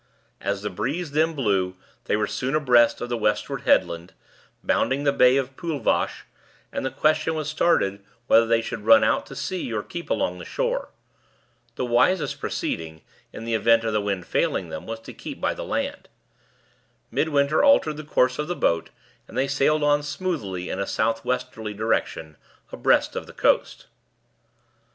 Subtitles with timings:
[0.39, 4.13] As the breeze then blew, they were soon abreast of the westward headland,
[4.63, 6.25] bounding the Bay of Poolvash,
[6.71, 10.39] and the question was started whether they should run out to sea or keep along
[10.39, 10.89] the shore.
[11.75, 15.53] The wisest proceeding, in the event of the wind failing them, was to keep by
[15.53, 16.09] the land.
[17.11, 18.89] Midwinter altered the course of the boat,
[19.27, 22.37] and they sailed on smoothly in a south westerly direction,
[22.71, 23.85] abreast of the coast.